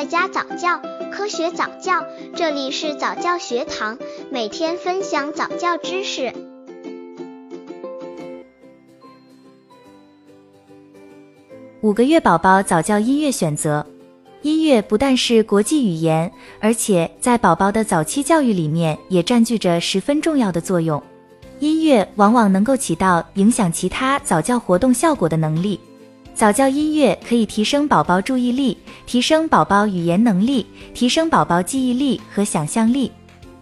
[0.00, 0.80] 在家早教，
[1.12, 2.02] 科学早教，
[2.34, 3.98] 这里是早教学堂，
[4.30, 6.32] 每天分享早教知识。
[11.82, 13.86] 五个月宝宝早教音乐选择，
[14.40, 21.02] 音乐不但是国际语言，而且在宝宝的早期教育里面也占据着十分重要的作用。
[21.58, 25.78] 音乐往往能够起到影响其他早教活动效果的能力。
[26.40, 33.12] 早教音乐可以提升宝宝注意力，提升宝宝语言能力，提升宝宝记忆力和想象力。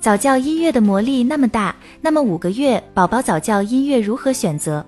[0.00, 4.82] 早教音乐的魔力那么大，那么五个月宝宝早教音乐如何选择？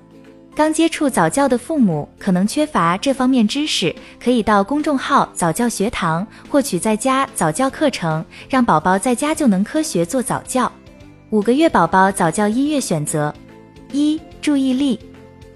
[0.56, 10.72] 刚接触早教的父母可能缺乏这方面知识，可以到公众号早教学堂获取在家早教课程，让宝宝在家就能科学做早教。
[11.28, 13.30] 五个月宝宝早教音乐选择：
[13.92, 14.98] 一、注意力。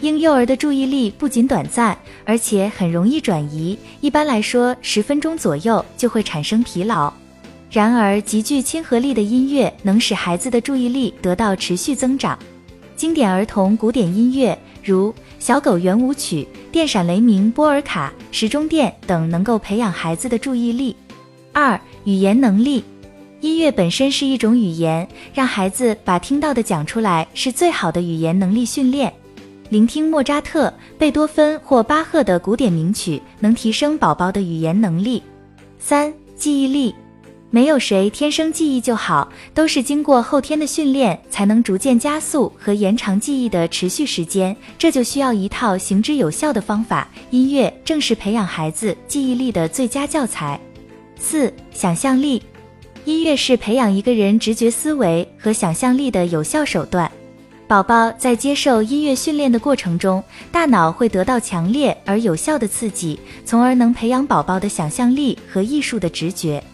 [0.00, 7.12] 婴幼儿的注意力不仅短暂，而且很容易转移，一般来说十分钟左右就会产生疲劳。
[7.70, 12.38] 然而，极具亲和力的音乐能使孩子的注意力得到持续增长。
[12.94, 20.94] 经典儿童古典音乐如《小狗圆舞曲》《电闪雷鸣波尔卡》《时钟店》等，能够培养孩子的注意力。
[21.52, 22.84] 二、语言能力。
[23.40, 29.12] 音乐本身是一种语言，让孩子把听到的讲出来，是最好的语言能力训练。
[29.70, 35.22] 聆听莫扎特、贝多芬或巴赫的古典名曲，能提升宝宝的语言能力。
[35.78, 36.94] 三、记忆力，
[37.50, 44.56] 没有谁天生记忆就好，都是经过后天的训练，才能逐渐加速和延长记忆的持续时间。
[44.78, 50.58] 这就需要一套行之有效的方法，音乐正是培养孩子记忆力的最佳教材。
[51.18, 52.42] 四、想象力。
[53.04, 57.10] 音乐是培养一个人直觉思维和想象力的有效手段。
[57.68, 66.64] 宝宝在接受音乐训练的过程中，大脑会得到强烈而有效的刺激，从而能培养宝宝的想象力和艺术的直觉。